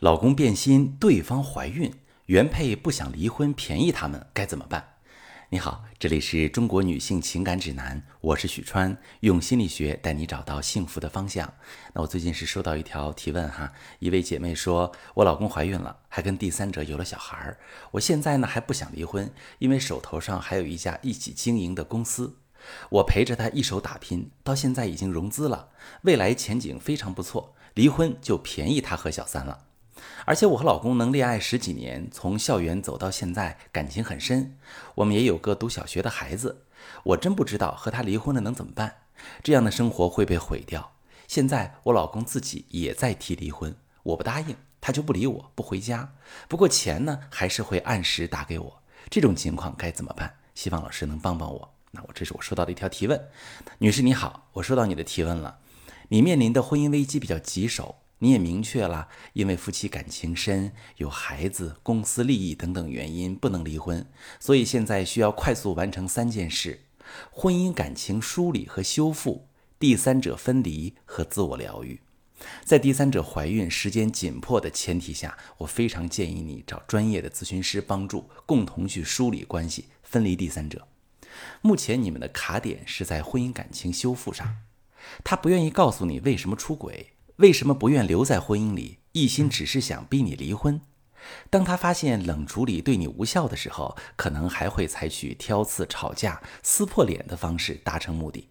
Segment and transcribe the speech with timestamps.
[0.00, 1.92] 老公变心，对方怀孕，
[2.26, 4.94] 原配不想离婚，便宜他们该怎么办？
[5.48, 11.52] 你好，这里是中国女性情感指南，我是许川，用心理学带你找到幸福的方向。
[11.94, 17.58] 那我最近是收到一条提问哈，一位姐妹说，我老公怀孕了，还跟第三者有了小孩儿，
[17.90, 19.28] 我现在呢还不想离婚，
[19.58, 22.36] 因为手头上还有一家一起经营的公司，
[22.90, 25.70] 我陪着他一手打拼，到现在已经融资了，
[26.02, 29.64] 未来前景非常不错，离婚就便宜他和小三了。
[30.24, 34.56] 而且我和老公能恋爱十几年，从校园走到现在，感情很深。
[34.96, 36.64] 我们也有个读小学的孩子。
[37.02, 38.96] 我真不知道和他离婚了能怎么办？
[39.42, 40.92] 这样的生活会被毁掉。
[41.26, 46.14] 现在我老公自己也在提离婚，我不答应，他就不理我，不回家。
[46.48, 48.82] 不过钱呢，还是会按时打给我。
[49.10, 50.34] 这种情况该怎么办？
[50.54, 51.74] 希望老师能帮帮我。
[51.90, 53.28] 那我这是我收到的一条提问，
[53.78, 55.58] 女士你好，我收到你的提问了。
[56.08, 57.96] 你面临的婚姻危机比较棘手。
[58.20, 64.04] 你也明确了，因为夫妻感情深，有孩子、公司利益等等原因不能离婚，
[64.40, 66.80] 所以现在需要快速完成三件事：
[67.30, 69.46] 婚姻感情梳理和修复、
[69.78, 72.00] 第三者分离和自我疗愈。
[72.64, 80.86] 在第三者怀孕、时间紧迫的前提下，我非常建议你找专业的咨询师帮助，共同去梳理关系，分离第三者。
[81.60, 84.56] 目前你们的卡点是在婚姻感情修复上，
[85.22, 87.12] 他不愿意告诉你为什么出轨。
[87.38, 90.80] 为什么不愿留在婚姻里，一心只是想逼你离婚？
[91.48, 98.48] 当他发现冷处理对你无效的时候，可能还会采取挑刺、吵架、撕破脸的方式达成目的。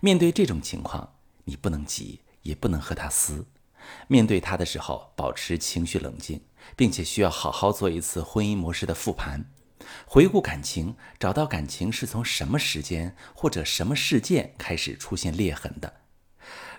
[0.00, 3.46] 面对这种情况，你不能急，也不能和他撕。
[4.06, 6.40] 面对他的时候，保持情绪冷静，
[6.76, 9.50] 并且需要好好做一次婚姻模式的复盘，
[10.06, 16.03] 回顾感情，找到感情是从什么时间或者什么事件开始出现裂痕的。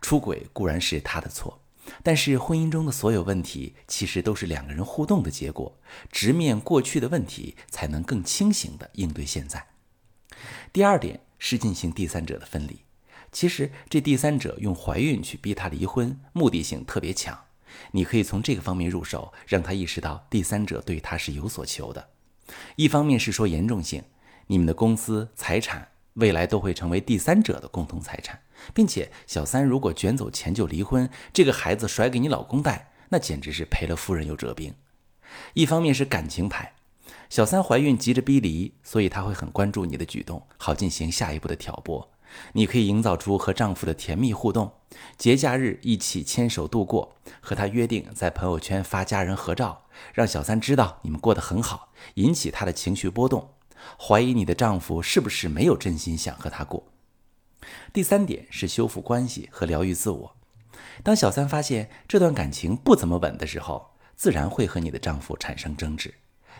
[0.00, 1.60] 出轨固然是他的错，
[2.02, 5.78] 但是婚姻中的所有问题其实都是两个人互动的结果。
[6.10, 9.66] 直面过去的问题，才能更清醒地应对现在。
[10.72, 12.80] 第二点是进行第三者的分离。
[13.32, 17.38] 其实这第三者用怀孕去逼他离婚，目的性特别强。
[17.92, 22.08] 你可以从这个方面入手，让他意识到第三者对他是有所求的。
[22.74, 24.02] 一方面是说严重性，
[24.48, 25.88] 你们的公司财产。
[26.20, 28.38] 未来都会成为第三者的共同财产，
[28.72, 34.72] 并且小三如果卷走钱就离婚，这个孩子甩给你老公带，那简直是赔了夫人又折兵。
[35.54, 36.74] 一方面是感情牌，
[37.28, 42.12] 小三怀孕急着逼离，所以他会很关注你的举动，好进行下一步的挑拨。
[42.52, 44.72] 你可以营造出和丈夫的甜蜜互动，
[45.18, 53.54] 节假日一起牵手度过，和他约定在朋友圈发家人合照，让小三知道你们过得很好，引起他的情绪波动。
[53.98, 56.86] 怀疑你的丈夫是不是没有真心想和她过？
[57.92, 60.36] 第三点是修复关系和疗愈自我。
[61.02, 66.14] 当小三发现这段感情不怎么稳的时候，自然会和你的丈夫产生争执。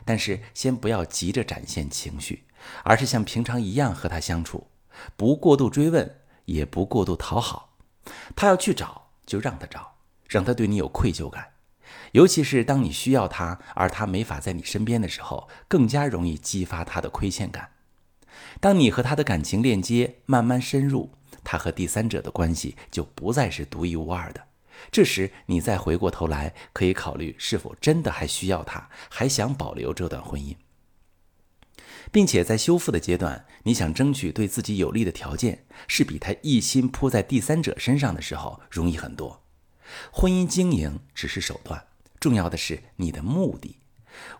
[0.05, 2.45] 但是先不要急着展现情绪，
[2.85, 4.67] 而是像平常一样和他相处，
[5.17, 7.77] 不过度追问，也不过度讨好。
[8.35, 11.53] 他要去找，就让他找，让他对你有愧疚感。
[12.12, 17.71] 尤其是当你需要他，而他没法在你身边的时候，更加容易激发他的亏欠感。
[18.59, 21.12] 当你和他的感情链接慢慢深入，
[21.44, 24.48] 他和第三者的关系就不再是独一无二的。
[24.91, 30.56] 这时，你再回过头来，可以考虑是否真的还需要他，还想保留这段婚姻，
[32.10, 39.42] 并且在修复的阶段，你想争取对自己有利的条件，是比他一心扑在第三者身上的时候容易很多。
[40.10, 41.84] 婚姻经营只是手段。
[42.21, 43.79] 重要的是你的目的，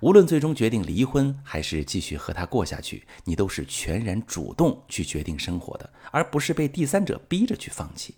[0.01, 8.17] 无论最终决定离婚还是继续和他过下去，你都是全然主动去决定生活的，而不是被第三者逼着去放弃。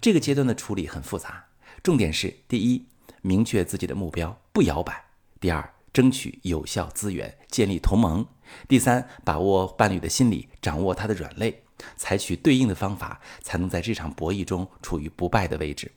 [0.00, 1.44] 这个阶段的处理很复杂，
[1.82, 2.86] 重点是：第一，
[3.20, 4.94] 明确自己的目标，不摇摆；
[5.38, 8.24] 第二，争取有效资源，建立同盟；
[8.66, 11.62] 第三，把握伴侣的心理，掌握他的软肋，
[11.96, 15.92] 采取对应的方法，才能在这场博弈中处于不败的位置。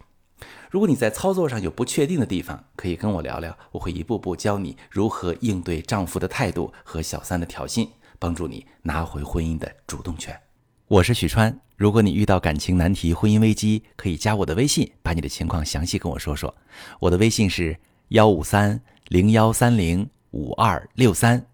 [0.70, 10.40] 如果你在操作上有不确定的地方，可以跟我聊聊，我会一步步教你如何应对丈夫的态度和小三的挑衅，帮助你拿回婚姻的主动权。
[10.88, 16.54] 我是许川，如果你遇到感情难题、婚姻危机，可以加我的微信，把你的情况详细跟我说说。
[17.00, 17.78] 我的微信是
[18.10, 21.46] 幺五三零幺三零五二六三，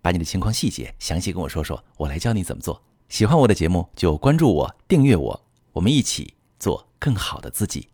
[0.00, 2.80] 把你的情况细节详细跟我说说，我来教你怎么做。
[3.08, 7.88] 喜欢我的节目就关注我、订阅我，我们一起做更好的自己。